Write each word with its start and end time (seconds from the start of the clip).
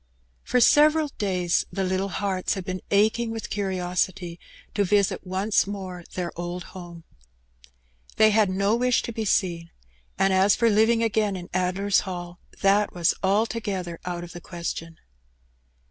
For 0.43 0.59
several 0.59 1.09
days 1.19 1.67
the 1.71 1.83
little 1.83 2.09
hearts 2.09 2.55
had 2.55 2.65
been 2.65 2.81
aching 2.89 3.29
with 3.29 3.51
curiosity 3.51 4.39
to 4.73 4.83
visit 4.83 5.27
once 5.27 5.67
more 5.67 6.05
their 6.15 6.31
old 6.35 6.63
home. 6.73 7.03
They 8.15 8.31
had 8.31 8.49
no 8.49 8.75
wish 8.75 9.03
to 9.03 9.11
be 9.11 9.25
seen, 9.25 9.69
and 10.17 10.33
as 10.33 10.55
for 10.55 10.71
living 10.71 11.03
again 11.03 11.35
in 11.35 11.49
Addler's 11.53 11.99
Hall, 11.99 12.39
that 12.63 12.95
was 12.95 13.13
altogether 13.21 13.99
out 14.03 14.23
of 14.23 14.31
the 14.31 14.41
question. 14.41 14.97